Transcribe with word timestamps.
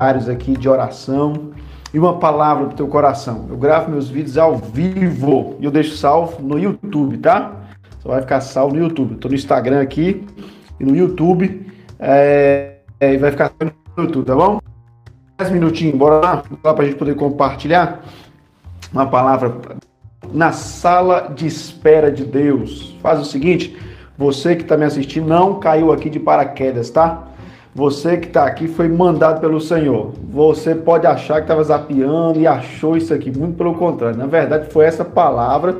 diários 0.00 0.30
aqui 0.30 0.56
de 0.56 0.66
oração 0.66 1.50
e 1.92 1.98
uma 1.98 2.18
palavra 2.18 2.64
para 2.64 2.72
o 2.72 2.76
teu 2.76 2.88
coração. 2.88 3.46
Eu 3.50 3.56
gravo 3.58 3.90
meus 3.90 4.08
vídeos 4.08 4.38
ao 4.38 4.56
vivo 4.56 5.56
e 5.60 5.66
eu 5.66 5.70
deixo 5.70 5.94
salvo 5.94 6.42
no 6.42 6.58
YouTube, 6.58 7.18
tá? 7.18 7.52
Só 7.98 8.08
vai 8.08 8.22
ficar 8.22 8.40
salvo 8.40 8.74
no 8.74 8.80
YouTube. 8.80 9.14
Estou 9.14 9.30
no 9.30 9.34
Instagram 9.34 9.82
aqui 9.82 10.24
e 10.80 10.84
no 10.84 10.96
YouTube. 10.96 11.70
É, 11.98 12.76
é, 12.98 13.18
vai 13.18 13.30
ficar 13.30 13.52
no 13.60 14.04
YouTube, 14.04 14.24
tá 14.24 14.34
bom? 14.34 14.58
10 15.36 15.50
minutinhos, 15.50 15.98
bora 15.98 16.18
lá, 16.18 16.42
para 16.62 16.82
a 16.82 16.86
gente 16.86 16.96
poder 16.96 17.14
compartilhar 17.14 18.02
uma 18.90 19.06
palavra 19.06 19.54
na 20.32 20.50
sala 20.50 21.30
de 21.34 21.46
espera 21.46 22.10
de 22.10 22.24
Deus. 22.24 22.96
Faz 23.02 23.20
o 23.20 23.24
seguinte, 23.26 23.76
você 24.16 24.56
que 24.56 24.62
está 24.62 24.78
me 24.78 24.84
assistindo 24.86 25.26
não 25.26 25.60
caiu 25.60 25.92
aqui 25.92 26.08
de 26.08 26.18
paraquedas, 26.18 26.88
tá? 26.88 27.29
Você 27.74 28.16
que 28.16 28.26
está 28.26 28.44
aqui 28.44 28.66
foi 28.66 28.88
mandado 28.88 29.40
pelo 29.40 29.60
Senhor. 29.60 30.12
Você 30.28 30.74
pode 30.74 31.06
achar 31.06 31.36
que 31.36 31.42
estava 31.42 31.62
zapeando 31.62 32.40
e 32.40 32.46
achou 32.46 32.96
isso 32.96 33.14
aqui. 33.14 33.36
Muito 33.36 33.56
pelo 33.56 33.74
contrário. 33.74 34.18
Na 34.18 34.26
verdade, 34.26 34.72
foi 34.72 34.86
essa 34.86 35.04
palavra 35.04 35.76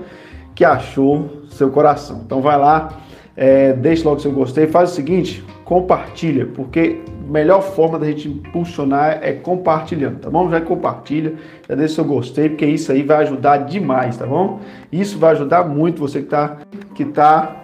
que 0.55 0.65
achou 0.65 1.43
seu 1.51 1.71
coração. 1.71 2.23
Então 2.25 2.41
vai 2.41 2.57
lá, 2.57 2.91
é, 3.37 3.73
deixe 3.73 4.05
logo 4.05 4.21
seu 4.21 4.31
gostei. 4.31 4.69
Faz 4.69 4.93
o 4.93 4.95
seguinte, 4.95 5.45
compartilha, 5.65 6.47
porque 6.47 7.01
a 7.29 7.33
melhor 7.33 7.61
forma 7.61 7.99
da 7.99 8.07
gente 8.07 8.29
impulsionar 8.29 9.19
é 9.23 9.33
compartilhando, 9.33 10.21
tá 10.21 10.31
bom? 10.31 10.49
Já 10.51 10.61
compartilha, 10.61 11.35
já 11.69 11.75
deixa 11.75 11.95
seu 11.97 12.05
gostei, 12.05 12.49
porque 12.49 12.67
isso 12.67 12.93
aí 12.93 13.03
vai 13.03 13.19
ajudar 13.19 13.59
demais, 13.59 14.17
tá 14.17 14.27
bom? 14.27 14.61
Isso 14.93 15.19
vai 15.19 15.33
ajudar 15.33 15.65
muito 15.67 16.01
você 16.01 16.21
que 16.21 16.27
está 16.27 16.57
que 16.95 17.05
tá 17.05 17.60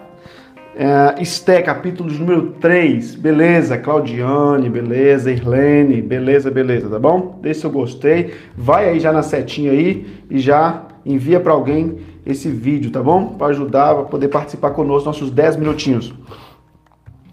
é, 0.77 1.19
Esté, 1.19 1.59
capítulo 1.63 2.07
de 2.07 2.19
número 2.19 2.51
3. 2.59 3.15
Beleza, 3.15 3.79
Claudiane, 3.79 4.69
beleza, 4.69 5.31
Irlene, 5.31 6.03
beleza, 6.03 6.51
beleza, 6.51 6.87
tá 6.87 6.99
bom? 6.99 7.39
Deixa 7.41 7.61
seu 7.61 7.71
gostei. 7.71 8.35
Vai 8.55 8.87
aí 8.87 8.99
já 8.99 9.11
na 9.11 9.23
setinha 9.23 9.71
aí 9.71 10.05
e 10.29 10.37
já 10.37 10.83
envia 11.03 11.39
para 11.39 11.51
alguém 11.51 11.97
esse 12.23 12.47
vídeo, 12.49 12.91
tá 12.91 13.01
bom? 13.01 13.29
Para 13.29 13.47
ajudar, 13.47 13.95
para 13.95 14.03
poder 14.03 14.27
participar 14.27 14.69
conosco 14.69 15.07
nossos 15.07 15.31
10 15.31 15.55
minutinhos. 15.55 16.13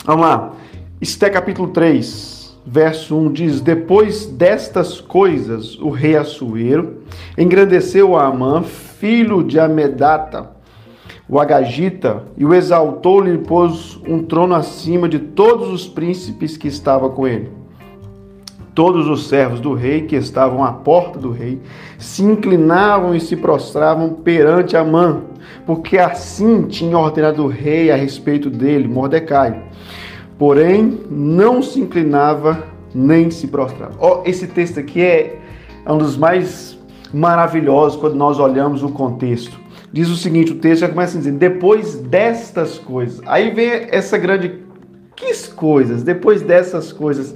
Vamos 0.06 0.24
lá. 0.24 0.52
Esté, 0.98 1.28
capítulo 1.28 1.68
3, 1.68 2.56
verso 2.64 3.14
1 3.14 3.32
diz: 3.32 3.60
Depois 3.60 4.24
destas 4.24 5.02
coisas, 5.02 5.78
o 5.80 5.90
rei 5.90 6.16
Assuero 6.16 7.02
engrandeceu 7.36 8.16
a 8.16 8.24
Amã, 8.26 8.62
filho 8.62 9.42
de 9.42 9.60
Amedata 9.60 10.53
o 11.28 11.40
Agagita, 11.40 12.24
e 12.36 12.44
o 12.44 12.52
exaltou-lhe 12.52 13.34
e 13.34 13.38
pôs 13.38 13.98
um 14.06 14.22
trono 14.22 14.54
acima 14.54 15.08
de 15.08 15.18
todos 15.18 15.70
os 15.70 15.86
príncipes 15.86 16.56
que 16.56 16.68
estavam 16.68 17.10
com 17.10 17.26
ele. 17.26 17.50
Todos 18.74 19.06
os 19.08 19.28
servos 19.28 19.60
do 19.60 19.72
rei 19.72 20.02
que 20.02 20.16
estavam 20.16 20.62
à 20.64 20.72
porta 20.72 21.18
do 21.18 21.30
rei 21.30 21.60
se 21.96 22.22
inclinavam 22.24 23.14
e 23.14 23.20
se 23.20 23.36
prostravam 23.36 24.14
perante 24.14 24.76
Amã, 24.76 25.22
porque 25.64 25.96
assim 25.96 26.62
tinha 26.62 26.98
ordenado 26.98 27.44
o 27.44 27.48
rei 27.48 27.90
a 27.90 27.96
respeito 27.96 28.50
dele, 28.50 28.88
Mordecai. 28.88 29.62
Porém, 30.36 31.00
não 31.08 31.62
se 31.62 31.80
inclinava 31.80 32.64
nem 32.94 33.30
se 33.30 33.46
prostrava. 33.46 33.94
Oh, 33.98 34.22
esse 34.24 34.46
texto 34.46 34.78
aqui 34.78 35.00
é 35.00 35.38
um 35.86 35.98
dos 35.98 36.16
mais 36.16 36.78
maravilhosos 37.12 37.98
quando 37.98 38.14
nós 38.14 38.38
olhamos 38.38 38.82
o 38.82 38.88
contexto 38.88 39.63
diz 39.94 40.08
o 40.10 40.16
seguinte: 40.16 40.52
o 40.52 40.56
texto 40.56 40.80
já 40.80 40.88
começa 40.88 41.16
dizendo, 41.16 41.38
depois 41.38 41.94
destas 41.94 42.78
coisas. 42.78 43.20
Aí 43.24 43.50
vem 43.52 43.86
essa 43.90 44.18
grande. 44.18 44.64
Que 45.14 45.32
coisas? 45.50 46.02
Depois 46.02 46.42
dessas 46.42 46.92
coisas. 46.92 47.34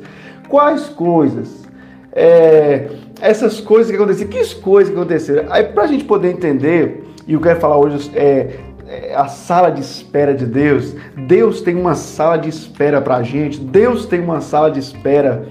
Quais 0.48 0.88
coisas? 0.88 1.64
É, 2.12 2.88
essas 3.20 3.60
coisas 3.60 3.88
que 3.88 3.96
aconteceram. 3.96 4.30
Que 4.30 4.54
coisas 4.56 4.92
que 4.92 4.98
aconteceram? 4.98 5.44
Aí, 5.52 5.62
para 5.62 5.84
a 5.84 5.86
gente 5.86 6.04
poder 6.04 6.32
entender, 6.32 7.04
e 7.28 7.34
eu 7.34 7.40
quero 7.40 7.60
falar 7.60 7.78
hoje 7.78 8.10
é, 8.16 8.56
é, 8.88 9.14
a 9.14 9.28
sala 9.28 9.70
de 9.70 9.80
espera 9.80 10.34
de 10.34 10.44
Deus. 10.44 10.96
Deus 11.28 11.60
tem 11.60 11.76
uma 11.76 11.94
sala 11.94 12.36
de 12.36 12.48
espera 12.48 13.00
para 13.00 13.18
a 13.18 13.22
gente. 13.22 13.60
Deus 13.60 14.04
tem 14.04 14.18
uma 14.18 14.40
sala 14.40 14.68
de 14.68 14.80
espera 14.80 15.46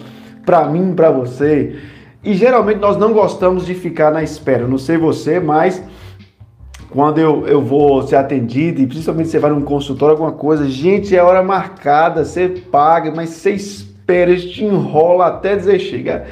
para 0.45 0.68
mim, 0.68 0.94
para 0.94 1.09
você. 1.09 1.78
E 2.22 2.34
geralmente 2.34 2.79
nós 2.79 2.97
não 2.97 3.13
gostamos 3.13 3.66
de 3.66 3.74
ficar 3.74 4.12
na 4.12 4.22
espera. 4.22 4.68
Não 4.68 4.78
sei 4.78 4.97
você, 4.97 5.39
mas 5.39 5.81
quando 6.90 7.20
eu, 7.20 7.46
eu 7.48 7.62
vou 7.62 8.02
ser 8.03 8.16
atendido, 8.16 8.81
e 8.81 8.88
principalmente 8.88 9.30
você 9.30 9.40
vai 9.40 9.52
num 9.52 9.62
consultório, 9.62 10.14
alguma 10.14 10.31
coisa, 10.31 10.68
gente, 10.68 11.16
é 11.16 11.22
hora 11.22 11.44
marcada, 11.44 12.24
você 12.24 12.48
paga, 12.48 13.12
mas 13.14 13.30
você 13.30 13.52
espera, 13.52 14.31
eles 14.31 14.46
te 14.46 14.64
enrola 14.64 15.28
até 15.28 15.56
dizer 15.56 15.80
chega. 15.80 16.25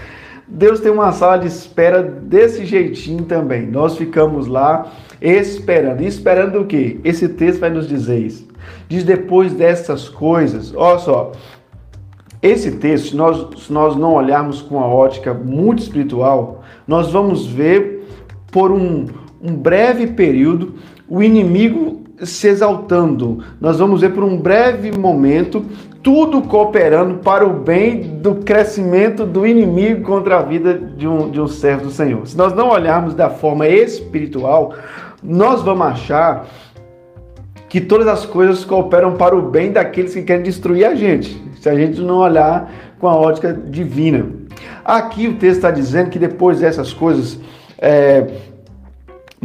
Deus 0.47 0.79
tem 0.79 0.91
uma 0.91 1.11
sala 1.11 1.37
de 1.37 1.47
espera 1.47 2.03
desse 2.03 2.65
jeitinho 2.65 3.23
também. 3.23 3.65
Nós 3.65 3.97
ficamos 3.97 4.45
lá 4.47 4.91
esperando. 5.19 6.01
E 6.01 6.07
esperando 6.07 6.61
o 6.61 6.65
quê? 6.65 6.99
Esse 7.03 7.27
texto 7.29 7.59
vai 7.59 7.71
nos 7.71 7.87
dizer 7.87 8.19
isso. 8.19 8.47
Diz 8.87 9.03
depois 9.03 9.53
dessas 9.53 10.07
coisas, 10.07 10.73
olha 10.75 10.99
só, 10.99 11.31
esse 12.41 12.73
texto, 12.73 13.09
se 13.09 13.15
nós, 13.15 13.47
se 13.63 13.73
nós 13.73 13.95
não 13.95 14.13
olharmos 14.13 14.61
com 14.61 14.79
a 14.79 14.85
ótica 14.85 15.33
muito 15.33 15.81
espiritual, 15.81 16.63
nós 16.87 17.11
vamos 17.11 17.47
ver 17.47 18.07
por 18.51 18.71
um, 18.71 19.07
um 19.41 19.55
breve 19.55 20.07
período 20.07 20.75
o 21.07 21.21
inimigo 21.21 22.03
se 22.23 22.47
exaltando. 22.47 23.43
Nós 23.59 23.77
vamos 23.77 24.01
ver 24.01 24.13
por 24.13 24.23
um 24.23 24.37
breve 24.37 24.91
momento 24.97 25.65
tudo 26.01 26.41
cooperando 26.43 27.15
para 27.15 27.45
o 27.45 27.53
bem 27.53 28.19
do 28.19 28.35
crescimento 28.35 29.25
do 29.25 29.45
inimigo 29.45 30.03
contra 30.03 30.37
a 30.37 30.41
vida 30.41 30.73
de 30.73 31.07
um, 31.07 31.29
de 31.29 31.41
um 31.41 31.47
servo 31.47 31.85
do 31.85 31.91
Senhor. 31.91 32.25
Se 32.27 32.37
nós 32.37 32.53
não 32.53 32.69
olharmos 32.69 33.13
da 33.15 33.29
forma 33.29 33.67
espiritual, 33.67 34.75
nós 35.23 35.61
vamos 35.63 35.87
achar 35.87 36.47
que 37.67 37.81
todas 37.81 38.07
as 38.07 38.25
coisas 38.25 38.63
cooperam 38.63 39.15
para 39.15 39.35
o 39.35 39.41
bem 39.41 39.71
daqueles 39.71 40.13
que 40.13 40.21
querem 40.21 40.43
destruir 40.43 40.85
a 40.85 40.95
gente, 40.95 41.41
se 41.59 41.67
a 41.67 41.75
gente 41.75 41.99
não 41.99 42.17
olhar 42.17 42.71
com 42.99 43.07
a 43.07 43.15
ótica 43.15 43.51
divina. 43.51 44.27
Aqui 44.83 45.27
o 45.27 45.33
texto 45.33 45.57
está 45.57 45.71
dizendo 45.71 46.11
que 46.11 46.19
depois 46.19 46.59
dessas 46.59 46.93
coisas, 46.93 47.39
é, 47.79 48.27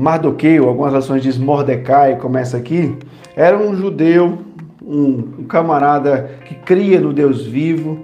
Mardoqueu, 0.01 0.67
algumas 0.67 0.95
ações 0.95 1.23
diz 1.23 1.37
Mordecai, 1.37 2.17
começa 2.17 2.57
aqui, 2.57 2.97
era 3.37 3.59
um 3.59 3.77
judeu, 3.77 4.39
um, 4.83 5.29
um 5.41 5.45
camarada 5.45 6.31
que 6.47 6.55
cria 6.55 6.99
no 6.99 7.13
Deus 7.13 7.45
vivo. 7.45 8.01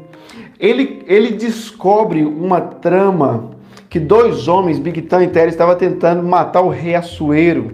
Ele, 0.60 1.02
ele 1.06 1.30
descobre 1.30 2.22
uma 2.22 2.60
trama 2.60 3.50
que 3.88 3.98
dois 3.98 4.46
homens, 4.46 4.78
Bigtan 4.78 5.24
e 5.24 5.28
Teres, 5.28 5.54
estavam 5.54 5.74
tentando 5.74 6.22
matar 6.22 6.60
o 6.60 6.68
rei 6.68 6.94
Assuero. 6.94 7.72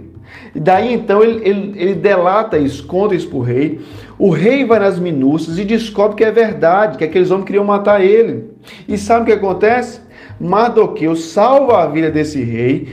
E 0.54 0.60
daí 0.60 0.92
então 0.92 1.20
ele, 1.20 1.40
ele, 1.48 1.72
ele 1.76 1.94
delata 1.94 2.56
isso, 2.56 2.86
conta 2.86 3.16
isso 3.16 3.28
para 3.28 3.38
o 3.38 3.42
rei. 3.42 3.80
O 4.16 4.30
rei 4.30 4.64
vai 4.64 4.78
nas 4.78 5.00
minúcias 5.00 5.58
e 5.58 5.64
descobre 5.64 6.16
que 6.16 6.24
é 6.24 6.30
verdade, 6.30 6.96
que 6.96 7.04
aqueles 7.04 7.32
homens 7.32 7.46
queriam 7.46 7.64
matar 7.64 8.00
ele. 8.00 8.52
E 8.86 8.96
sabe 8.96 9.22
o 9.22 9.26
que 9.26 9.32
acontece? 9.32 10.00
Mardoqueu 10.38 11.16
salva 11.16 11.82
a 11.82 11.86
vida 11.86 12.10
desse 12.10 12.40
rei, 12.42 12.88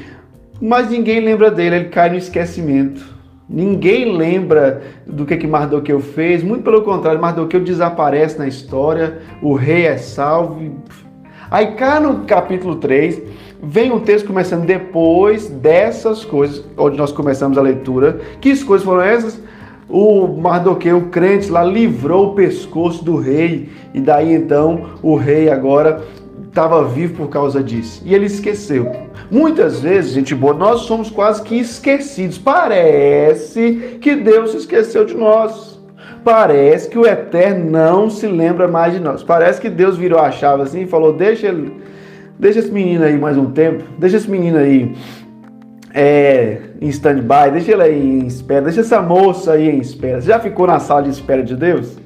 mas 0.62 0.90
ninguém 0.90 1.20
lembra 1.20 1.50
dele, 1.50 1.76
ele 1.76 1.86
cai 1.86 2.10
no 2.10 2.18
esquecimento. 2.18 3.20
Ninguém 3.50 4.16
lembra 4.16 4.84
do 5.08 5.26
que, 5.26 5.36
que 5.36 5.48
Mardoqueu 5.48 6.00
fez, 6.00 6.44
muito 6.44 6.64
pelo 6.64 6.84
contrário, 6.84 7.20
Mardoqueu 7.20 7.60
desaparece 7.60 8.38
na 8.38 8.48
história, 8.48 9.20
o 9.42 9.54
rei 9.54 9.88
é 9.88 9.98
salvo. 9.98 10.76
Aí 11.50 11.72
cá 11.72 12.00
no 12.00 12.26
capítulo 12.26 12.76
3, 12.76 13.20
vem 13.64 13.92
um 13.92 14.00
texto 14.00 14.28
começando 14.28 14.66
depois 14.66 15.48
dessas 15.48 16.24
coisas, 16.24 16.64
onde 16.78 16.96
nós 16.96 17.12
começamos 17.12 17.58
a 17.58 17.62
leitura. 17.62 18.22
Que 18.40 18.56
coisas 18.64 18.86
foram 18.86 19.02
essas? 19.02 19.42
O 19.90 20.28
Mardoqueu, 20.28 20.98
o 20.98 21.08
crente 21.08 21.50
lá, 21.50 21.64
livrou 21.64 22.28
o 22.28 22.36
pescoço 22.36 23.04
do 23.04 23.16
rei, 23.16 23.70
e 23.96 24.00
daí 24.00 24.32
então 24.32 24.92
o 25.02 25.16
rei 25.16 25.50
agora 25.50 26.04
estava 26.50 26.84
vivo 26.84 27.16
por 27.16 27.30
causa 27.30 27.64
disso. 27.64 28.02
E 28.06 28.14
ele 28.14 28.26
esqueceu. 28.26 28.92
Muitas 29.32 29.80
vezes, 29.80 30.12
gente 30.12 30.36
boa, 30.36 30.54
nós 30.54 30.82
somos 30.82 31.10
quase 31.10 31.42
que 31.42 31.56
esquecidos. 31.56 32.38
Parece 32.38 33.98
que 34.02 34.16
Deus 34.16 34.52
se 34.52 34.58
esqueceu 34.58 35.06
de 35.06 35.16
nós. 35.16 35.80
Parece 36.24 36.90
que 36.90 36.98
o 36.98 37.08
Eterno 37.08 37.70
não 37.72 38.10
se 38.10 38.28
lembra 38.28 38.68
mais 38.68 38.94
de 38.94 39.00
nós. 39.00 39.24
Parece 39.24 39.62
que 39.62 39.70
Deus 39.70 39.98
virou 39.98 40.20
a 40.20 40.32
chave 40.32 40.64
assim 40.64 40.82
e 40.82 40.88
falou: 40.88 41.14
deixa 41.14 41.48
ele, 41.48 41.74
deixa 42.38 42.60
esse 42.60 42.72
menino 42.72 43.06
aí 43.06 43.18
mais 43.18 43.38
um 43.38 43.52
tempo, 43.52 43.84
deixa 43.98 44.18
esse 44.18 44.30
menino 44.30 44.58
aí 44.58 44.94
é, 45.94 46.58
em 46.82 46.90
stand-by, 46.90 47.52
deixa 47.54 47.72
ele 47.72 47.84
aí 47.84 48.20
em 48.20 48.28
espera, 48.28 48.64
deixa 48.64 48.82
essa 48.82 49.02
moça 49.02 49.54
aí 49.54 49.70
em 49.70 49.80
espera. 49.80 50.20
Você 50.20 50.28
já 50.28 50.40
ficou 50.40 50.68
na 50.68 50.80
sala 50.80 51.04
de 51.04 51.10
espera 51.10 51.42
de 51.42 51.56
Deus? 51.56 51.98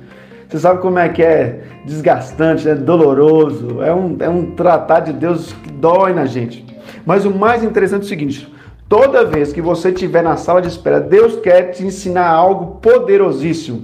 Você 0.54 0.60
sabe 0.60 0.82
como 0.82 1.00
é 1.00 1.10
que 1.10 1.24
é 1.24 1.62
desgastante, 1.84 2.68
né? 2.68 2.76
doloroso. 2.76 3.82
É 3.82 3.92
um, 3.92 4.16
é 4.20 4.30
um 4.30 4.52
tratar 4.52 5.00
de 5.00 5.12
Deus 5.12 5.52
que 5.52 5.72
dói 5.72 6.14
na 6.14 6.28
gente. 6.28 6.64
Mas 7.04 7.26
o 7.26 7.32
mais 7.32 7.64
interessante 7.64 8.04
é 8.04 8.06
o 8.06 8.08
seguinte: 8.08 8.54
toda 8.88 9.26
vez 9.26 9.52
que 9.52 9.60
você 9.60 9.90
estiver 9.90 10.22
na 10.22 10.38
sala 10.38 10.62
de 10.62 10.68
espera, 10.68 11.00
Deus 11.00 11.38
quer 11.38 11.72
te 11.72 11.84
ensinar 11.84 12.28
algo 12.28 12.76
poderosíssimo. 12.76 13.82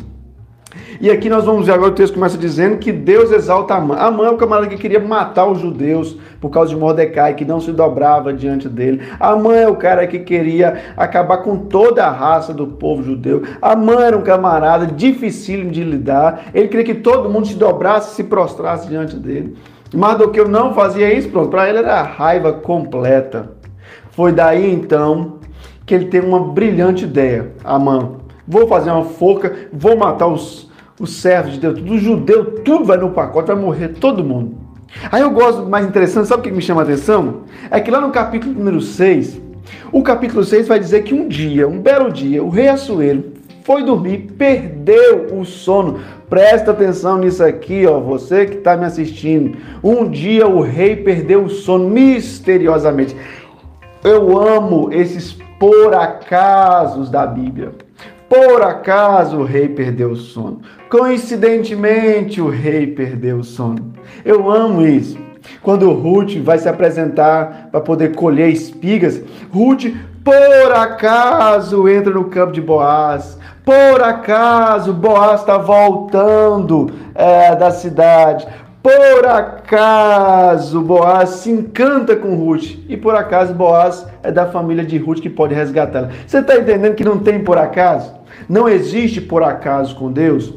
E 1.01 1.09
aqui 1.09 1.29
nós 1.29 1.45
vamos 1.45 1.65
ver 1.65 1.73
agora 1.73 1.91
o 1.91 1.95
texto 1.95 2.13
começa 2.13 2.37
dizendo 2.37 2.77
que 2.77 2.91
Deus 2.91 3.31
exalta 3.31 3.73
Amã. 3.73 3.95
Amã 3.95 4.27
é 4.27 4.29
o 4.29 4.37
camarada 4.37 4.67
que 4.67 4.77
queria 4.77 4.99
matar 4.99 5.47
os 5.47 5.59
judeus 5.59 6.17
por 6.39 6.49
causa 6.49 6.69
de 6.69 6.79
Mordecai, 6.79 7.33
que 7.33 7.43
não 7.43 7.59
se 7.59 7.71
dobrava 7.71 8.31
diante 8.31 8.69
dele. 8.69 9.01
Amã 9.19 9.55
é 9.55 9.67
o 9.67 9.75
cara 9.75 10.05
que 10.05 10.19
queria 10.19 10.93
acabar 10.95 11.37
com 11.37 11.57
toda 11.57 12.05
a 12.05 12.11
raça 12.11 12.53
do 12.53 12.67
povo 12.67 13.01
judeu. 13.01 13.43
Amã 13.61 14.01
era 14.01 14.17
um 14.17 14.21
camarada 14.21 14.85
dificílimo 14.85 15.71
de 15.71 15.83
lidar. 15.83 16.49
Ele 16.53 16.67
queria 16.67 16.85
que 16.85 16.95
todo 16.95 17.29
mundo 17.29 17.47
se 17.47 17.55
dobrasse, 17.55 18.15
se 18.15 18.23
prostrasse 18.23 18.87
diante 18.87 19.15
dele. 19.15 19.55
Mardoqueu 19.93 20.47
não 20.47 20.73
fazia 20.73 21.11
isso, 21.11 21.29
pronto. 21.29 21.49
Para 21.49 21.67
ele 21.67 21.79
era 21.79 22.03
raiva 22.03 22.53
completa. 22.53 23.53
Foi 24.11 24.31
daí 24.31 24.71
então 24.71 25.39
que 25.85 25.95
ele 25.95 26.05
teve 26.05 26.27
uma 26.27 26.39
brilhante 26.39 27.05
ideia. 27.05 27.53
Amã, 27.63 28.18
vou 28.49 28.67
fazer 28.67 28.91
uma 28.91 29.05
forca, 29.05 29.69
vou 29.71 29.95
matar 29.95 30.27
os 30.27 30.69
os 30.99 31.21
servos 31.21 31.53
de 31.53 31.59
Deus, 31.59 31.79
tudo 31.79 31.97
judeu, 31.97 32.45
tudo 32.61 32.83
vai 32.83 32.97
no 32.97 33.11
pacote, 33.11 33.47
vai 33.47 33.55
morrer 33.55 33.89
todo 33.89 34.23
mundo. 34.23 34.57
Aí 35.11 35.21
eu 35.21 35.31
gosto 35.31 35.65
mais 35.65 35.85
interessante, 35.85 36.27
sabe 36.27 36.41
o 36.41 36.43
que 36.43 36.51
me 36.51 36.61
chama 36.61 36.81
a 36.81 36.83
atenção? 36.83 37.43
É 37.71 37.79
que 37.79 37.89
lá 37.89 38.01
no 38.01 38.11
capítulo 38.11 38.53
número 38.53 38.81
6, 38.81 39.39
o 39.91 40.03
capítulo 40.03 40.43
6 40.43 40.67
vai 40.67 40.79
dizer 40.79 41.03
que 41.03 41.13
um 41.13 41.27
dia, 41.27 41.67
um 41.67 41.79
belo 41.79 42.11
dia, 42.11 42.43
o 42.43 42.49
rei 42.49 42.67
Assuero 42.67 43.23
foi 43.63 43.83
dormir, 43.83 44.31
perdeu 44.37 45.27
o 45.31 45.45
sono. 45.45 45.99
Presta 46.27 46.71
atenção 46.71 47.19
nisso 47.19 47.43
aqui, 47.43 47.85
ó, 47.87 47.99
você 47.99 48.45
que 48.45 48.57
está 48.57 48.75
me 48.75 48.85
assistindo. 48.85 49.57
Um 49.83 50.09
dia 50.09 50.47
o 50.47 50.61
rei 50.61 50.95
perdeu 50.95 51.43
o 51.43 51.49
sono 51.49 51.87
misteriosamente. 51.87 53.15
Eu 54.03 54.37
amo 54.39 54.91
esses 54.91 55.37
por 55.59 55.93
acasos 55.93 57.09
da 57.09 57.25
Bíblia. 57.27 57.71
Por 58.29 58.61
acaso 58.61 59.37
o 59.37 59.43
rei 59.43 59.67
perdeu 59.67 60.11
o 60.11 60.15
sono. 60.15 60.61
Coincidentemente 60.87 62.39
o 62.39 62.47
rei 62.47 62.85
perdeu 62.85 63.37
o 63.37 63.43
sono. 63.43 63.91
Eu 64.23 64.51
amo 64.51 64.85
isso. 64.85 65.17
Quando 65.63 65.91
Ruth 65.91 66.37
vai 66.43 66.59
se 66.59 66.69
apresentar 66.69 67.69
para 67.71 67.81
poder 67.81 68.15
colher 68.15 68.49
espigas, 68.49 69.21
Ruth 69.51 69.85
por 70.23 70.71
acaso 70.73 71.89
entra 71.89 72.13
no 72.13 72.25
campo 72.25 72.51
de 72.51 72.61
Boaz. 72.61 73.39
Por 73.65 74.03
acaso 74.03 74.93
Boaz 74.93 75.41
está 75.41 75.57
voltando 75.57 76.91
é, 77.15 77.55
da 77.55 77.71
cidade. 77.71 78.47
Por 78.81 79.25
acaso 79.25 80.81
Boaz 80.81 81.29
se 81.29 81.51
encanta 81.51 82.15
com 82.15 82.35
Ruth. 82.35 82.77
E 82.87 82.95
por 82.95 83.13
acaso 83.13 83.53
Boaz 83.53 84.05
é 84.23 84.31
da 84.31 84.45
família 84.45 84.85
de 84.85 84.97
Ruth 84.97 85.19
que 85.19 85.29
pode 85.29 85.53
resgatá-la. 85.53 86.09
Você 86.25 86.39
está 86.39 86.57
entendendo 86.57 86.95
que 86.95 87.03
não 87.03 87.19
tem 87.19 87.43
por 87.43 87.57
acaso? 87.57 88.13
Não 88.47 88.69
existe 88.69 89.19
por 89.19 89.43
acaso 89.43 89.95
com 89.95 90.11
Deus. 90.11 90.53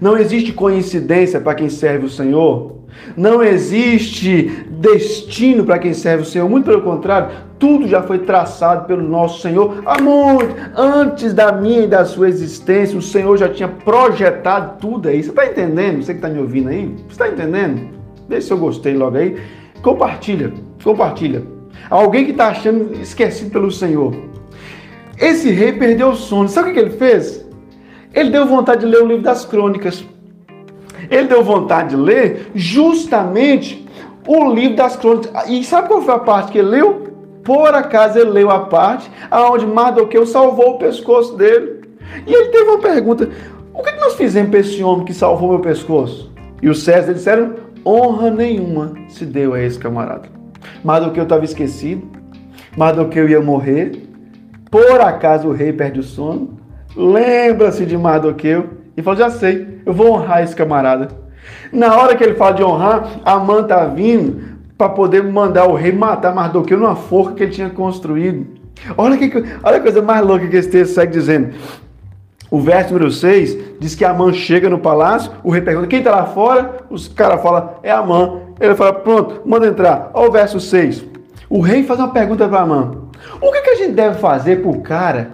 Não 0.00 0.16
existe 0.18 0.52
coincidência 0.52 1.40
para 1.40 1.54
quem 1.54 1.68
serve 1.68 2.06
o 2.06 2.10
Senhor. 2.10 2.79
Não 3.16 3.42
existe 3.42 4.66
destino 4.70 5.64
para 5.64 5.78
quem 5.78 5.92
serve 5.92 6.22
o 6.22 6.26
Senhor. 6.26 6.48
Muito 6.48 6.64
pelo 6.64 6.82
contrário, 6.82 7.30
tudo 7.58 7.86
já 7.86 8.02
foi 8.02 8.20
traçado 8.20 8.86
pelo 8.86 9.02
nosso 9.02 9.42
Senhor 9.42 9.82
há 9.84 10.00
muito. 10.00 10.54
Antes 10.74 11.34
da 11.34 11.52
minha 11.52 11.82
e 11.82 11.86
da 11.86 12.04
sua 12.04 12.28
existência, 12.28 12.98
o 12.98 13.02
Senhor 13.02 13.36
já 13.36 13.48
tinha 13.48 13.68
projetado 13.68 14.78
tudo 14.80 15.08
aí. 15.08 15.22
Você 15.22 15.30
está 15.30 15.46
entendendo? 15.46 16.02
Você 16.02 16.12
que 16.12 16.18
está 16.18 16.28
me 16.28 16.38
ouvindo 16.38 16.68
aí? 16.68 16.86
Você 17.06 17.12
está 17.12 17.28
entendendo? 17.28 17.88
Deixa 18.28 18.48
se 18.48 18.52
eu 18.52 18.58
gostei 18.58 18.94
logo 18.94 19.16
aí. 19.16 19.36
Compartilha, 19.82 20.52
compartilha. 20.82 21.42
Alguém 21.88 22.24
que 22.24 22.30
está 22.30 22.48
achando 22.48 22.94
esquecido 23.00 23.50
pelo 23.50 23.70
Senhor. 23.70 24.14
Esse 25.18 25.50
rei 25.50 25.72
perdeu 25.72 26.10
o 26.10 26.16
sono. 26.16 26.48
Sabe 26.48 26.70
o 26.70 26.72
que 26.72 26.80
ele 26.80 26.90
fez? 26.90 27.44
Ele 28.14 28.30
deu 28.30 28.46
vontade 28.46 28.80
de 28.80 28.86
ler 28.86 29.02
o 29.02 29.06
livro 29.06 29.22
das 29.22 29.44
crônicas. 29.44 30.04
Ele 31.10 31.26
deu 31.26 31.42
vontade 31.42 31.90
de 31.90 31.96
ler 31.96 32.50
justamente 32.54 33.86
o 34.26 34.52
livro 34.52 34.76
das 34.76 34.96
crônicas. 34.96 35.48
E 35.48 35.64
sabe 35.64 35.88
qual 35.88 36.02
foi 36.02 36.14
a 36.14 36.18
parte 36.18 36.52
que 36.52 36.58
ele 36.58 36.68
leu? 36.68 37.10
Por 37.42 37.74
acaso 37.74 38.18
ele 38.18 38.30
leu 38.30 38.50
a 38.50 38.60
parte 38.60 39.10
onde 39.32 39.66
Mardoqueu 39.66 40.26
salvou 40.26 40.76
o 40.76 40.78
pescoço 40.78 41.36
dele. 41.36 41.80
E 42.26 42.32
ele 42.32 42.48
teve 42.48 42.64
uma 42.70 42.78
pergunta: 42.78 43.28
o 43.74 43.82
que 43.82 43.92
nós 43.92 44.14
fizemos 44.14 44.50
para 44.50 44.60
esse 44.60 44.82
homem 44.82 45.04
que 45.04 45.14
salvou 45.14 45.50
meu 45.50 45.60
pescoço? 45.60 46.30
E 46.62 46.68
os 46.68 46.84
César 46.84 47.14
disseram: 47.14 47.54
honra 47.84 48.30
nenhuma 48.30 48.94
se 49.08 49.24
deu 49.24 49.54
a 49.54 49.60
esse 49.60 49.78
camarada. 49.78 50.28
Mardoqueu 50.84 51.24
estava 51.24 51.44
esquecido, 51.44 52.06
Mardoqueu 52.76 53.28
ia 53.28 53.40
morrer, 53.40 54.08
por 54.70 55.00
acaso 55.00 55.48
o 55.48 55.52
rei 55.52 55.72
perde 55.72 56.00
o 56.00 56.02
sono, 56.02 56.58
lembra-se 56.94 57.86
de 57.86 57.96
Mardoqueu 57.96 58.70
e 58.96 59.02
fala: 59.02 59.16
Já 59.16 59.30
sei, 59.30 59.69
eu 59.84 59.92
vou 59.92 60.12
honrar 60.12 60.42
esse 60.42 60.54
camarada. 60.54 61.08
Na 61.72 61.96
hora 61.96 62.16
que 62.16 62.24
ele 62.24 62.34
fala 62.34 62.52
de 62.52 62.62
honrar, 62.62 63.20
Amã 63.24 63.60
está 63.60 63.84
vindo 63.84 64.50
para 64.76 64.88
poder 64.88 65.22
mandar 65.22 65.66
o 65.66 65.74
rei 65.74 65.92
matar 65.92 66.34
Mardoqueu 66.34 66.78
numa 66.78 66.96
forca 66.96 67.34
que 67.34 67.42
ele 67.42 67.52
tinha 67.52 67.70
construído. 67.70 68.46
Olha, 68.96 69.16
que, 69.16 69.30
olha 69.62 69.76
a 69.76 69.80
coisa 69.80 70.00
mais 70.00 70.24
louca 70.24 70.46
que 70.46 70.56
esse 70.56 70.70
texto 70.70 70.94
segue 70.94 71.12
dizendo. 71.12 71.54
O 72.50 72.58
verso 72.58 72.92
número 72.92 73.10
6 73.10 73.78
diz 73.78 73.94
que 73.94 74.04
Amã 74.04 74.32
chega 74.32 74.68
no 74.68 74.78
palácio, 74.78 75.30
o 75.44 75.50
rei 75.50 75.60
pergunta: 75.60 75.86
quem 75.86 76.00
está 76.00 76.10
lá 76.10 76.26
fora? 76.26 76.78
Os 76.90 77.06
caras 77.06 77.42
falam: 77.42 77.74
é 77.82 77.92
Amã. 77.92 78.40
Ele 78.58 78.74
fala: 78.74 78.92
pronto, 78.92 79.42
manda 79.44 79.66
entrar. 79.66 80.10
Olha 80.14 80.28
o 80.28 80.32
verso 80.32 80.58
6. 80.58 81.04
O 81.48 81.60
rei 81.60 81.84
faz 81.84 82.00
uma 82.00 82.08
pergunta 82.08 82.48
para 82.48 82.62
Amã: 82.62 82.92
o 83.40 83.52
que, 83.52 83.60
que 83.60 83.70
a 83.70 83.76
gente 83.76 83.92
deve 83.92 84.18
fazer 84.18 84.62
para 84.62 84.70
o 84.70 84.80
cara 84.80 85.30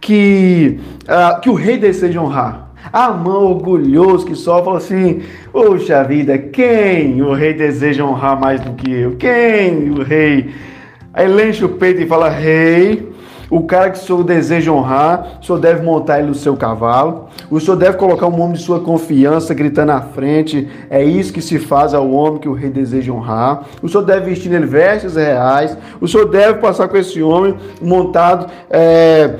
que, 0.00 0.80
uh, 1.02 1.40
que 1.40 1.48
o 1.48 1.54
rei 1.54 1.78
deseja 1.78 2.20
honrar? 2.20 2.65
A 2.92 3.10
mão 3.10 3.44
orgulhoso 3.44 4.26
que 4.26 4.34
só 4.34 4.62
fala 4.64 4.78
assim: 4.78 5.22
Poxa 5.52 6.02
vida, 6.04 6.38
quem 6.38 7.20
o 7.22 7.32
rei 7.32 7.52
deseja 7.54 8.04
honrar 8.04 8.38
mais 8.38 8.60
do 8.60 8.72
que 8.72 8.90
eu? 8.90 9.16
Quem 9.16 9.90
o 9.90 10.02
rei? 10.02 10.50
Aí 11.12 11.48
enche 11.48 11.64
o 11.64 11.70
peito 11.70 12.02
e 12.02 12.06
fala: 12.06 12.28
Rei, 12.28 13.08
o 13.48 13.62
cara 13.62 13.90
que 13.90 13.98
o 13.98 14.02
senhor 14.02 14.24
deseja 14.24 14.72
honrar, 14.72 15.38
o 15.40 15.44
senhor 15.44 15.58
deve 15.58 15.82
montar 15.82 16.18
ele 16.18 16.28
no 16.28 16.34
seu 16.34 16.56
cavalo. 16.56 17.28
O 17.50 17.60
senhor 17.60 17.76
deve 17.76 17.96
colocar 17.96 18.26
um 18.26 18.40
homem 18.40 18.54
de 18.54 18.62
sua 18.62 18.80
confiança 18.80 19.54
gritando 19.54 19.92
à 19.92 20.00
frente. 20.00 20.68
É 20.90 21.02
isso 21.04 21.32
que 21.32 21.40
se 21.40 21.58
faz 21.58 21.94
ao 21.94 22.10
homem 22.10 22.40
que 22.40 22.48
o 22.48 22.52
rei 22.52 22.70
deseja 22.70 23.12
honrar. 23.12 23.62
O 23.80 23.88
senhor 23.88 24.02
deve 24.02 24.30
vestir 24.30 24.50
nele 24.50 24.66
vestes 24.66 25.14
reais. 25.14 25.78
O 26.00 26.08
senhor 26.08 26.26
deve 26.26 26.58
passar 26.58 26.88
com 26.88 26.96
esse 26.96 27.22
homem 27.22 27.54
montado, 27.80 28.50
é, 28.68 29.34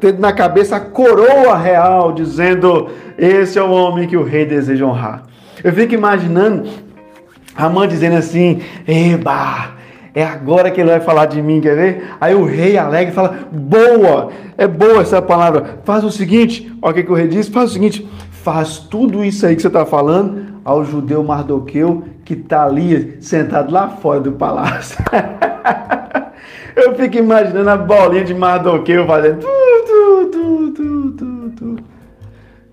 tendo 0.00 0.18
na 0.18 0.32
cabeça 0.32 0.76
a 0.76 0.80
coroa 0.80 1.56
real, 1.56 2.12
dizendo: 2.12 2.88
Esse 3.16 3.58
é 3.58 3.62
o 3.62 3.70
homem 3.70 4.06
que 4.06 4.16
o 4.16 4.24
rei 4.24 4.44
deseja 4.44 4.84
honrar. 4.84 5.22
Eu 5.62 5.72
fico 5.72 5.94
imaginando 5.94 6.68
a 7.56 7.68
mãe 7.68 7.88
dizendo 7.88 8.16
assim: 8.16 8.60
Eba! 8.86 9.80
É 10.12 10.24
agora 10.24 10.72
que 10.72 10.80
ele 10.80 10.90
vai 10.90 11.00
falar 11.00 11.26
de 11.26 11.40
mim, 11.40 11.60
quer 11.60 11.76
ver? 11.76 12.04
Aí 12.20 12.34
o 12.34 12.44
rei 12.44 12.76
alegre 12.76 13.14
fala: 13.14 13.46
Boa, 13.50 14.30
é 14.58 14.66
boa 14.66 15.02
essa 15.02 15.22
palavra. 15.22 15.80
Faz 15.84 16.04
o 16.04 16.10
seguinte: 16.10 16.72
olha 16.82 16.90
o 16.90 16.94
que, 16.94 17.02
que 17.04 17.12
o 17.12 17.14
rei 17.14 17.28
diz: 17.28 17.48
faz 17.48 17.70
o 17.70 17.72
seguinte, 17.72 18.08
faz 18.30 18.78
tudo 18.78 19.24
isso 19.24 19.46
aí 19.46 19.54
que 19.54 19.62
você 19.62 19.68
está 19.68 19.86
falando 19.86 20.60
ao 20.64 20.84
judeu 20.84 21.22
Mardoqueu 21.22 22.04
que 22.24 22.34
está 22.34 22.64
ali 22.64 23.16
sentado 23.20 23.72
lá 23.72 23.88
fora 23.88 24.20
do 24.20 24.32
palácio. 24.32 24.98
Eu 26.80 26.94
fico 26.94 27.18
imaginando 27.18 27.68
a 27.68 27.76
bolinha 27.76 28.24
de 28.24 28.32
Mardoqueu 28.32 29.06
fazendo. 29.06 29.40
Tu, 29.40 30.30
tu, 30.32 30.72
tu, 30.72 31.10
tu, 31.12 31.50
tu, 31.50 31.76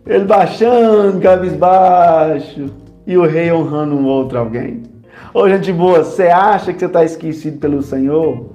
Ele 0.05 0.23
baixando, 0.23 1.19
cabisbaixo. 1.19 2.71
E 3.05 3.17
o 3.17 3.25
rei 3.25 3.51
honrando 3.51 3.95
um 3.95 4.05
outro 4.05 4.39
alguém. 4.39 4.83
Ô, 5.33 5.47
gente 5.49 5.73
boa, 5.73 6.03
você 6.03 6.27
acha 6.27 6.71
que 6.71 6.79
você 6.79 6.85
está 6.85 7.03
esquecido 7.03 7.59
pelo 7.59 7.81
Senhor? 7.81 8.49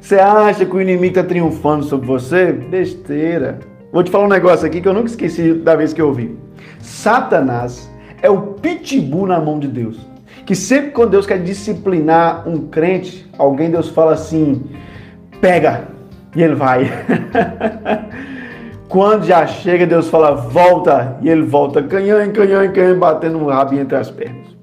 Você 0.00 0.18
acha 0.18 0.64
que 0.64 0.76
o 0.76 0.80
inimigo 0.80 1.18
está 1.18 1.24
triunfando 1.24 1.84
sobre 1.84 2.06
você? 2.06 2.52
Besteira. 2.52 3.58
Vou 3.92 4.04
te 4.04 4.10
falar 4.10 4.26
um 4.26 4.28
negócio 4.28 4.66
aqui 4.66 4.80
que 4.80 4.86
eu 4.86 4.94
nunca 4.94 5.08
esqueci 5.08 5.52
da 5.52 5.74
vez 5.74 5.92
que 5.92 6.00
eu 6.00 6.08
ouvi. 6.08 6.38
Satanás 6.78 7.90
é 8.22 8.30
o 8.30 8.40
pitbull 8.54 9.26
na 9.26 9.40
mão 9.40 9.58
de 9.58 9.66
Deus. 9.66 10.09
Que 10.44 10.54
sempre 10.54 10.90
quando 10.90 11.10
Deus 11.10 11.26
quer 11.26 11.38
disciplinar 11.38 12.48
um 12.48 12.68
crente, 12.68 13.28
alguém 13.38 13.70
Deus 13.70 13.88
fala 13.88 14.12
assim: 14.12 14.62
pega, 15.40 15.88
e 16.34 16.42
ele 16.42 16.54
vai. 16.54 16.90
quando 18.88 19.24
já 19.24 19.46
chega, 19.46 19.86
Deus 19.86 20.08
fala: 20.08 20.32
volta, 20.32 21.16
e 21.22 21.28
ele 21.28 21.42
volta, 21.42 21.82
canhão, 21.82 22.18
canhão, 22.32 22.72
canhão, 22.72 22.98
batendo 22.98 23.38
um 23.38 23.46
rabinho 23.46 23.82
entre 23.82 23.96
as 23.96 24.10
pernas. 24.10 24.56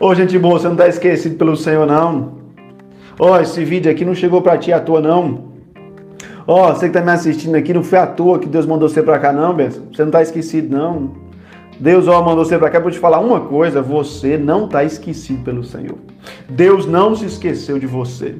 Ô, 0.00 0.14
gente 0.14 0.38
boa, 0.38 0.58
você 0.58 0.66
não 0.66 0.74
está 0.74 0.88
esquecido 0.88 1.36
pelo 1.36 1.56
Senhor, 1.56 1.86
não. 1.86 2.44
Ó, 3.18 3.40
esse 3.40 3.64
vídeo 3.64 3.90
aqui 3.90 4.04
não 4.04 4.14
chegou 4.14 4.42
para 4.42 4.58
ti 4.58 4.72
à 4.72 4.80
toa, 4.80 5.00
não. 5.00 5.54
Ó, 6.46 6.72
você 6.72 6.80
que 6.80 6.86
está 6.86 7.00
me 7.00 7.12
assistindo 7.12 7.54
aqui, 7.54 7.72
não 7.72 7.82
foi 7.82 7.98
à 7.98 8.06
toa 8.06 8.38
que 8.38 8.48
Deus 8.48 8.66
mandou 8.66 8.88
você 8.88 9.02
para 9.02 9.18
cá, 9.18 9.32
não, 9.32 9.54
Benção. 9.54 9.84
Você 9.92 10.02
não 10.02 10.08
está 10.08 10.20
esquecido, 10.20 10.76
não. 10.76 11.23
Deus, 11.78 12.06
ó, 12.06 12.22
mandou 12.22 12.44
você 12.44 12.58
para 12.58 12.70
cá 12.70 12.80
para 12.80 12.90
te 12.90 12.98
falar 12.98 13.18
uma 13.20 13.40
coisa: 13.40 13.82
você 13.82 14.38
não 14.38 14.66
está 14.66 14.84
esquecido 14.84 15.42
pelo 15.42 15.64
Senhor. 15.64 15.98
Deus 16.48 16.86
não 16.86 17.14
se 17.14 17.26
esqueceu 17.26 17.78
de 17.78 17.86
você. 17.86 18.36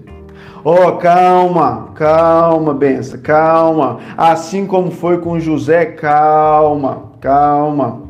Oh, 0.63 0.93
calma, 0.93 1.91
calma, 1.95 2.73
benção, 2.73 3.21
calma. 3.21 3.99
Assim 4.17 4.67
como 4.67 4.91
foi 4.91 5.19
com 5.19 5.39
José, 5.39 5.85
calma, 5.85 7.11
calma. 7.21 8.03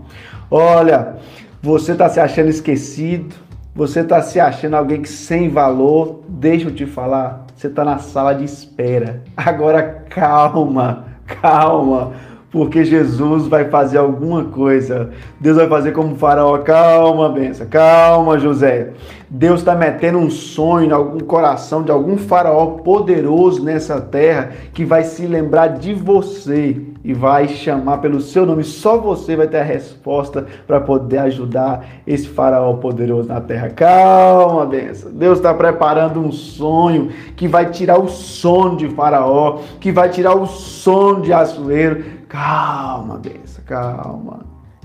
Olha, 0.51 1.17
você 1.61 1.93
está 1.93 2.09
se 2.09 2.21
achando 2.21 2.51
esquecido, 2.51 3.35
você 3.75 4.01
está 4.01 4.23
se 4.23 4.39
achando 4.39 4.77
alguém 4.77 5.03
que 5.03 5.09
sem 5.09 5.49
valor. 5.49 6.21
Deixa 6.29 6.69
eu 6.69 6.75
te 6.75 6.87
falar, 6.87 7.45
você 7.57 7.67
está 7.67 7.85
na 7.85 7.99
sala 7.99 8.35
de 8.35 8.45
espera. 8.45 9.23
Agora 9.37 10.05
calma, 10.09 11.07
calma 11.27 12.13
porque 12.55 12.85
Jesus 12.85 13.49
vai 13.49 13.65
fazer 13.65 13.99
alguma 13.99 14.45
coisa. 14.45 15.11
Deus 15.41 15.57
vai 15.57 15.67
fazer 15.67 15.91
como 15.91 16.15
faraó. 16.15 16.57
Calma, 16.59 17.29
benção. 17.29 17.67
Calma, 17.69 18.39
José. 18.39 18.91
Deus 19.29 19.59
está 19.59 19.75
metendo 19.75 20.19
um 20.19 20.31
sonho 20.31 20.87
em 20.87 20.93
algum 20.93 21.19
coração 21.19 21.83
de 21.83 21.91
algum 21.91 22.17
faraó 22.17 22.67
poderoso 22.67 23.65
nessa 23.65 24.01
terra 24.01 24.53
que 24.73 24.85
vai 24.85 25.03
se 25.03 25.27
lembrar 25.27 25.67
de 25.67 25.93
você 25.93 26.81
e 27.03 27.13
vai 27.13 27.49
chamar 27.49 27.99
pelo 27.99 28.21
seu 28.21 28.47
nome. 28.47 28.63
Só 28.63 28.99
você 28.99 29.35
vai 29.35 29.49
ter 29.49 29.59
a 29.59 29.65
resposta 29.65 30.47
para 30.65 30.81
poder 30.81 31.19
ajudar 31.19 31.85
esse 32.07 32.29
faraó 32.29 32.75
poderoso 32.75 33.29
na 33.29 33.41
terra. 33.41 33.71
Calma, 33.71 34.65
benção. 34.65 35.11
Deus 35.11 35.39
está 35.39 35.53
preparando 35.53 36.21
um 36.21 36.31
sonho 36.31 37.09
que 37.35 37.49
vai 37.49 37.71
tirar 37.71 37.99
o 37.99 38.07
sono 38.07 38.77
de 38.77 38.89
faraó, 38.91 39.59
que 39.81 39.91
vai 39.91 40.09
tirar 40.09 40.37
o 40.37 40.47
sono 40.47 41.21
de 41.21 41.33
Assuero 41.33 42.23
Calma, 42.35 43.17
benção, 43.19 43.63
calma. 43.65 44.41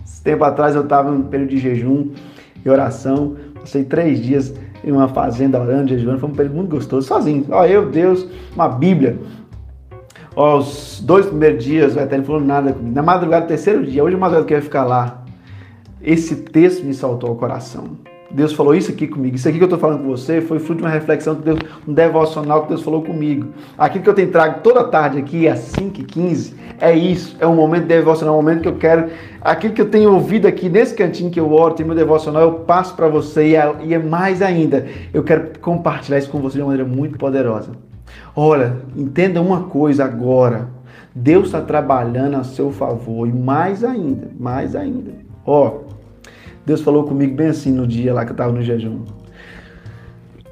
Esse 0.05 0.21
tempo 0.21 0.43
atrás 0.43 0.75
eu 0.75 0.83
estava 0.83 1.09
num 1.09 1.23
período 1.23 1.49
de 1.49 1.57
jejum 1.57 2.11
e 2.63 2.69
oração. 2.69 3.37
Passei 3.59 3.83
três 3.83 4.21
dias 4.21 4.53
em 4.83 4.91
uma 4.91 5.07
fazenda 5.07 5.59
orando, 5.59 5.89
jejuando. 5.89 6.19
Foi 6.19 6.29
um 6.29 6.33
período 6.33 6.57
muito 6.57 6.69
gostoso, 6.69 7.07
sozinho. 7.07 7.47
Ó, 7.49 7.65
eu, 7.65 7.89
Deus, 7.89 8.27
uma 8.53 8.69
Bíblia. 8.69 9.17
Ó, 10.35 10.59
os 10.59 11.01
dois 11.03 11.25
primeiros 11.25 11.63
dias, 11.63 11.95
o 11.95 11.99
Eterno 11.99 12.23
falou 12.23 12.39
nada 12.39 12.71
comigo. 12.71 12.93
Na 12.93 13.01
madrugada, 13.01 13.47
terceiro 13.47 13.83
dia, 13.83 14.03
hoje 14.03 14.15
é 14.15 14.19
madrugada 14.19 14.45
que 14.45 14.53
eu 14.53 14.59
ia 14.59 14.63
ficar 14.63 14.83
lá. 14.83 15.23
Esse 15.99 16.35
texto 16.35 16.85
me 16.85 16.93
saltou 16.93 17.31
ao 17.31 17.35
coração. 17.35 17.97
Deus 18.31 18.53
falou 18.53 18.75
isso 18.75 18.91
aqui 18.91 19.07
comigo. 19.07 19.35
Isso 19.35 19.47
aqui 19.47 19.57
que 19.57 19.63
eu 19.63 19.67
estou 19.67 19.79
falando 19.79 20.03
com 20.03 20.07
você 20.07 20.39
foi 20.39 20.59
fruto 20.59 20.77
de 20.77 20.83
uma 20.83 20.89
reflexão, 20.89 21.35
que 21.35 21.41
Deus, 21.41 21.59
um 21.87 21.93
devocional 21.93 22.63
que 22.63 22.69
Deus 22.69 22.81
falou 22.81 23.01
comigo. 23.01 23.47
Aquilo 23.77 24.03
que 24.03 24.09
eu 24.09 24.13
tenho 24.13 24.29
trago 24.31 24.61
toda 24.61 24.83
tarde 24.83 25.17
aqui, 25.17 25.47
às 25.47 25.71
5h15, 25.73 26.53
é 26.79 26.93
isso. 26.93 27.35
É 27.39 27.47
um 27.47 27.55
momento 27.55 27.87
devocional, 27.87 28.35
um 28.35 28.37
momento 28.37 28.61
que 28.61 28.67
eu 28.67 28.75
quero. 28.75 29.09
Aquilo 29.41 29.73
que 29.73 29.81
eu 29.81 29.89
tenho 29.89 30.13
ouvido 30.13 30.47
aqui 30.47 30.69
nesse 30.69 30.93
cantinho 30.93 31.31
que 31.31 31.39
eu 31.39 31.51
oro, 31.51 31.73
tem 31.73 31.85
meu 31.85 31.95
devocional, 31.95 32.41
eu 32.43 32.53
passo 32.59 32.95
para 32.95 33.07
você 33.07 33.47
e 33.47 33.55
é, 33.55 33.75
e 33.83 33.93
é 33.93 33.99
mais 33.99 34.41
ainda. 34.41 34.85
Eu 35.13 35.23
quero 35.23 35.59
compartilhar 35.59 36.19
isso 36.19 36.29
com 36.29 36.39
você 36.39 36.57
de 36.57 36.61
uma 36.61 36.69
maneira 36.69 36.87
muito 36.87 37.17
poderosa. 37.17 37.71
Olha, 38.35 38.77
entenda 38.95 39.41
uma 39.41 39.63
coisa 39.63 40.05
agora. 40.05 40.69
Deus 41.13 41.47
está 41.47 41.61
trabalhando 41.61 42.35
a 42.35 42.43
seu 42.43 42.71
favor 42.71 43.27
e 43.27 43.33
mais 43.33 43.83
ainda, 43.83 44.29
mais 44.39 44.75
ainda. 44.75 45.11
Ó, 45.45 45.79
Deus 46.69 46.81
falou 46.81 47.03
comigo 47.03 47.35
bem 47.35 47.47
assim 47.47 47.71
no 47.71 47.87
dia 47.87 48.13
lá 48.13 48.23
que 48.23 48.29
eu 48.29 48.35
estava 48.35 48.51
no 48.51 48.61
jejum. 48.61 48.99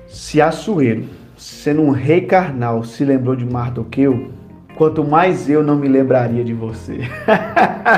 Se 0.08 0.42
Assuero, 0.42 1.04
sendo 1.38 1.84
um 1.84 1.92
rei 1.92 2.22
carnal, 2.22 2.84
se 2.84 3.06
lembrou 3.06 3.36
de 3.36 3.46
Mardoqueu, 3.46 4.32
quanto 4.76 5.04
mais 5.04 5.48
eu 5.48 5.62
não 5.62 5.76
me 5.76 5.88
lembraria 5.88 6.44
de 6.44 6.56
você. 6.56 7.02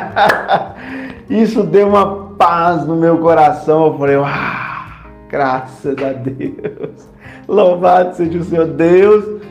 Isso 1.30 1.64
deu 1.64 1.88
uma 1.88 2.36
paz 2.36 2.86
no 2.86 2.98
meu 2.98 3.20
coração. 3.20 3.86
Eu 3.86 3.98
falei, 3.98 4.18
ah, 4.18 5.06
graças 5.30 5.96
a 6.04 6.12
Deus. 6.12 7.08
Louvado 7.48 8.18
seja 8.18 8.38
o 8.38 8.44
Senhor. 8.44 8.68
Deus 8.68 9.42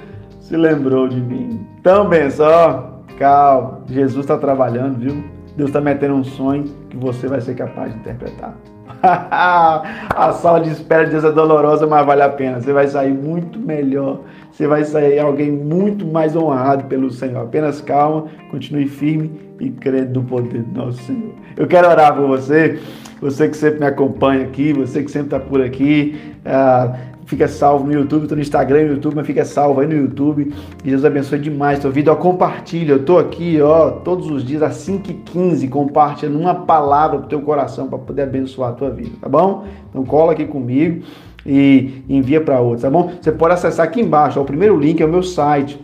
se 0.43 0.55
lembrou 0.55 1.09
de 1.09 1.23
mim. 1.23 1.67
Então, 1.81 2.07
benção, 2.07 3.01
calma. 3.19 3.81
Jesus 3.89 4.27
está 4.27 4.37
trabalhando, 4.37 4.99
viu? 4.99 5.38
Deus 5.59 5.71
está 5.71 5.81
metendo 5.81 6.15
um 6.15 6.23
sonho 6.23 6.67
que 6.89 6.97
você 6.97 7.27
vai 7.27 7.41
ser 7.41 7.57
capaz 7.57 7.93
de 7.93 7.99
interpretar. 7.99 8.55
a 9.03 10.33
sala 10.41 10.61
de 10.61 10.71
espera 10.71 11.05
de 11.05 11.11
Deus 11.11 11.25
é 11.25 11.33
dolorosa, 11.33 11.85
mas 11.85 12.07
vale 12.07 12.23
a 12.23 12.29
pena. 12.29 12.61
Você 12.61 12.73
vai 12.73 12.87
sair 12.87 13.13
muito 13.13 13.59
melhor. 13.59 14.21
Você 14.53 14.69
vai 14.69 14.85
sair 14.85 15.19
alguém 15.19 15.51
muito 15.51 16.07
mais 16.07 16.37
honrado 16.37 16.85
pelo 16.85 17.11
Senhor. 17.11 17.43
Apenas 17.43 17.81
calma, 17.81 18.27
continue 18.53 18.87
firme 18.87 19.33
e 19.59 19.69
crede 19.69 20.13
no 20.13 20.23
poder 20.23 20.63
do 20.63 20.81
nosso 20.81 21.03
Senhor. 21.03 21.33
Eu 21.57 21.67
quero 21.67 21.89
orar 21.89 22.15
por 22.15 22.29
você, 22.29 22.79
você 23.21 23.49
que 23.49 23.57
sempre 23.57 23.81
me 23.81 23.87
acompanha 23.87 24.45
aqui, 24.45 24.73
você 24.73 25.03
que 25.03 25.11
sempre 25.11 25.27
está 25.27 25.41
por 25.41 25.61
aqui. 25.61 26.17
Uh, 26.47 27.08
fica 27.29 27.47
salvo 27.47 27.85
no 27.85 27.93
YouTube, 27.93 28.23
estou 28.23 28.37
no 28.37 28.43
Instagram 28.43 28.85
no 28.85 28.93
YouTube, 28.95 29.15
mas 29.15 29.27
fica 29.27 29.45
salvo 29.45 29.81
aí 29.81 29.87
no 29.87 29.95
YouTube. 29.95 30.47
Que 30.79 30.91
Deus 30.91 31.05
abençoe 31.05 31.39
demais 31.39 31.79
tua 31.79 31.91
vida. 31.91 32.11
Ó, 32.11 32.17
compartilha, 32.17 32.93
eu 32.93 32.97
estou 32.97 33.19
aqui, 33.19 33.61
ó, 33.61 33.91
todos 33.91 34.31
os 34.31 34.43
dias 34.43 34.63
às 34.63 34.77
5h15, 34.77 35.69
compartilhando 35.69 36.39
uma 36.39 36.55
palavra 36.55 37.19
pro 37.19 37.29
teu 37.29 37.43
coração 37.43 37.87
para 37.87 37.99
poder 37.99 38.23
abençoar 38.23 38.71
a 38.71 38.73
tua 38.73 38.91
vida, 38.91 39.11
tá 39.21 39.29
bom? 39.29 39.67
Então 39.91 40.05
cola 40.05 40.33
aqui 40.33 40.47
comigo 40.47 41.05
e 41.45 42.03
envia 42.09 42.41
para 42.41 42.61
outros, 42.61 42.83
tá 42.83 42.91
bom? 42.91 43.13
Você 43.21 43.31
pode 43.31 43.55
acessar 43.55 43.85
aqui 43.85 44.01
embaixo, 44.01 44.41
ó, 44.41 44.43
o 44.43 44.47
primeiro 44.47 44.79
link 44.79 45.01
é 45.03 45.05
o 45.05 45.09
meu 45.09 45.23
site 45.23 45.79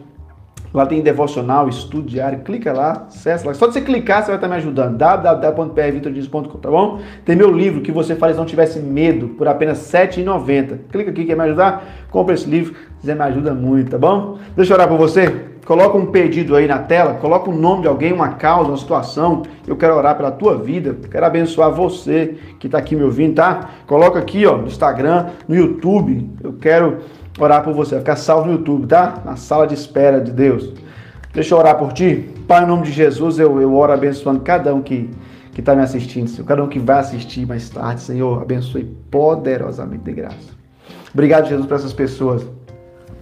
Lá 0.74 0.84
tem 0.84 1.00
devocional, 1.00 1.68
estudo 1.68 2.08
diário. 2.08 2.40
Clica 2.40 2.72
lá, 2.72 3.06
acessa 3.06 3.46
lá. 3.46 3.54
Só 3.54 3.68
de 3.68 3.74
você 3.74 3.80
clicar, 3.80 4.22
você 4.24 4.26
vai 4.26 4.34
estar 4.34 4.48
me 4.48 4.56
ajudando. 4.56 4.98
www.prvitordias.com, 4.98 6.58
tá 6.58 6.68
bom? 6.68 6.98
Tem 7.24 7.36
meu 7.36 7.52
livro, 7.52 7.80
que 7.80 7.92
você 7.92 8.16
faz 8.16 8.36
não 8.36 8.44
tivesse 8.44 8.80
medo, 8.80 9.28
por 9.28 9.46
apenas 9.46 9.92
R$ 9.92 10.08
7,90. 10.08 10.78
Clica 10.90 11.12
aqui, 11.12 11.26
quer 11.26 11.36
me 11.36 11.44
ajudar? 11.44 11.84
Compra 12.10 12.34
esse 12.34 12.50
livro, 12.50 12.74
você 13.00 13.14
me 13.14 13.22
ajuda 13.22 13.54
muito, 13.54 13.92
tá 13.92 13.98
bom? 13.98 14.36
Deixa 14.56 14.72
eu 14.72 14.74
orar 14.74 14.88
por 14.88 14.98
você. 14.98 15.54
Coloca 15.64 15.96
um 15.96 16.06
pedido 16.06 16.56
aí 16.56 16.66
na 16.66 16.80
tela, 16.80 17.14
coloca 17.14 17.48
o 17.48 17.56
nome 17.56 17.82
de 17.82 17.88
alguém, 17.88 18.12
uma 18.12 18.30
causa, 18.30 18.68
uma 18.68 18.76
situação. 18.76 19.44
Eu 19.66 19.76
quero 19.76 19.94
orar 19.94 20.16
pela 20.16 20.32
tua 20.32 20.58
vida, 20.58 20.94
quero 21.08 21.24
abençoar 21.24 21.70
você 21.70 22.36
que 22.58 22.66
está 22.66 22.78
aqui 22.78 22.96
me 22.96 23.04
ouvindo, 23.04 23.36
tá? 23.36 23.70
Coloca 23.86 24.18
aqui, 24.18 24.44
ó, 24.44 24.56
no 24.56 24.66
Instagram, 24.66 25.28
no 25.48 25.54
YouTube. 25.54 26.28
Eu 26.42 26.54
quero 26.54 26.98
orar 27.38 27.62
por 27.62 27.72
você, 27.72 27.92
vai 27.92 28.00
ficar 28.00 28.16
salvo 28.16 28.46
no 28.46 28.52
YouTube, 28.52 28.86
tá? 28.86 29.22
Na 29.24 29.36
sala 29.36 29.66
de 29.66 29.74
espera 29.74 30.20
de 30.20 30.30
Deus. 30.30 30.72
Deixa 31.32 31.54
eu 31.54 31.58
orar 31.58 31.76
por 31.76 31.92
ti. 31.92 32.30
Pai, 32.46 32.62
em 32.64 32.66
nome 32.66 32.84
de 32.84 32.92
Jesus, 32.92 33.38
eu, 33.38 33.60
eu 33.60 33.74
oro 33.74 33.92
abençoando 33.92 34.40
cada 34.40 34.74
um 34.74 34.82
que 34.82 35.10
que 35.54 35.60
está 35.60 35.74
me 35.74 35.82
assistindo, 35.82 36.28
Senhor. 36.28 36.44
Cada 36.44 36.62
um 36.62 36.68
que 36.68 36.80
vai 36.80 36.98
assistir 36.98 37.46
mais 37.46 37.70
tarde, 37.70 38.00
Senhor, 38.02 38.42
abençoe 38.42 38.84
poderosamente 39.10 40.02
de 40.02 40.12
graça. 40.12 40.52
Obrigado, 41.12 41.48
Jesus, 41.48 41.66
por 41.66 41.76
essas 41.76 41.92
pessoas 41.92 42.44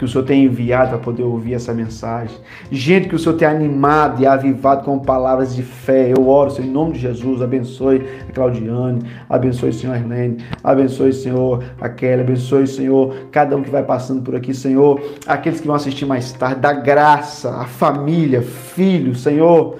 que 0.02 0.06
o 0.06 0.08
Senhor 0.08 0.24
tem 0.24 0.46
enviado 0.46 0.88
para 0.88 0.98
poder 0.98 1.22
ouvir 1.22 1.54
essa 1.54 1.72
mensagem. 1.72 2.36
Gente 2.72 3.08
que 3.08 3.14
o 3.14 3.18
Senhor 3.20 3.36
tem 3.36 3.46
animado 3.46 4.20
e 4.20 4.26
avivado 4.26 4.84
com 4.84 4.98
palavras 4.98 5.54
de 5.54 5.62
fé. 5.62 6.12
Eu 6.12 6.28
oro, 6.28 6.50
Senhor, 6.50 6.66
em 6.66 6.72
nome 6.72 6.94
de 6.94 6.98
Jesus, 6.98 7.40
abençoe 7.40 8.02
a 8.28 8.32
Claudiane, 8.32 9.00
abençoe 9.28 9.68
o 9.68 9.72
Senhor 9.72 9.94
Arlene, 9.94 10.38
abençoe, 10.64 11.12
Senhor, 11.12 11.62
a 11.80 11.88
Kelly, 11.88 12.22
abençoe, 12.22 12.66
Senhor, 12.66 13.14
cada 13.30 13.56
um 13.56 13.62
que 13.62 13.70
vai 13.70 13.84
passando 13.84 14.22
por 14.22 14.34
aqui, 14.34 14.52
Senhor, 14.52 15.00
aqueles 15.24 15.60
que 15.60 15.68
vão 15.68 15.76
assistir 15.76 16.04
mais 16.04 16.32
tarde, 16.32 16.60
da 16.60 16.72
graça, 16.72 17.54
a 17.54 17.66
família, 17.66 18.42
filho, 18.42 19.14
Senhor, 19.14 19.76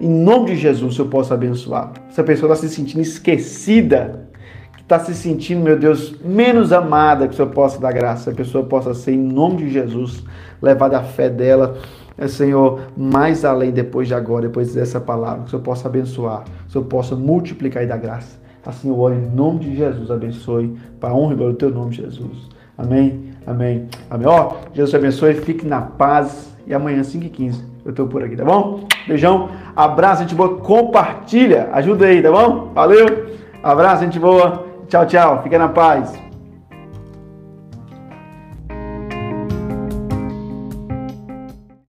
em 0.00 0.08
nome 0.08 0.50
de 0.50 0.56
Jesus, 0.58 0.96
eu 0.96 1.06
posso 1.06 1.34
abençoar. 1.34 1.92
Essa 2.08 2.22
pessoa 2.22 2.52
está 2.52 2.68
se 2.68 2.72
sentindo 2.72 3.00
esquecida 3.00 4.28
está 4.86 5.00
se 5.00 5.16
sentindo, 5.16 5.64
meu 5.64 5.76
Deus, 5.76 6.14
menos 6.24 6.72
amada, 6.72 7.26
que 7.26 7.34
o 7.34 7.36
Senhor 7.36 7.50
possa 7.50 7.80
dar 7.80 7.92
graça, 7.92 8.30
a 8.30 8.34
pessoa 8.34 8.62
possa 8.64 8.94
ser, 8.94 9.12
em 9.12 9.18
nome 9.18 9.56
de 9.56 9.70
Jesus, 9.70 10.22
levada 10.62 10.96
a 10.96 11.02
fé 11.02 11.28
dela, 11.28 11.76
é, 12.16 12.28
Senhor, 12.28 12.82
mais 12.96 13.44
além 13.44 13.72
depois 13.72 14.06
de 14.06 14.14
agora, 14.14 14.42
depois 14.42 14.72
dessa 14.74 15.00
palavra, 15.00 15.40
que 15.40 15.48
o 15.48 15.50
Senhor 15.50 15.62
possa 15.62 15.88
abençoar, 15.88 16.44
que 16.44 16.68
o 16.68 16.70
Senhor 16.70 16.84
possa 16.84 17.16
multiplicar 17.16 17.82
e 17.82 17.86
dar 17.86 17.96
graça. 17.96 18.38
Assim 18.64 18.88
eu 18.88 18.98
oro 18.98 19.14
em 19.14 19.26
nome 19.34 19.58
de 19.58 19.76
Jesus, 19.76 20.08
abençoe, 20.08 20.76
para 21.00 21.10
a 21.10 21.14
honra 21.14 21.32
e 21.32 21.36
glória 21.36 21.54
do 21.54 21.58
teu 21.58 21.70
nome, 21.70 21.92
Jesus. 21.92 22.48
Amém, 22.78 23.32
amém, 23.44 23.88
amém. 24.08 24.26
Ó, 24.28 24.52
Jesus 24.72 24.90
te 24.90 24.96
abençoe, 24.96 25.34
fique 25.34 25.66
na 25.66 25.80
paz 25.80 26.56
e 26.64 26.72
amanhã, 26.72 27.00
5h15, 27.00 27.60
eu 27.84 27.90
estou 27.90 28.06
por 28.06 28.22
aqui, 28.22 28.36
tá 28.36 28.44
bom? 28.44 28.86
Beijão, 29.06 29.48
abraço, 29.74 30.22
gente 30.22 30.34
boa, 30.34 30.58
compartilha, 30.58 31.70
ajuda 31.72 32.06
aí, 32.06 32.22
tá 32.22 32.30
bom? 32.30 32.70
Valeu, 32.72 33.26
abraço, 33.64 34.04
gente 34.04 34.18
boa. 34.20 34.65
Tchau, 34.88 35.06
tchau. 35.06 35.42
Fica 35.42 35.58
na 35.58 35.68
paz. 35.68 36.25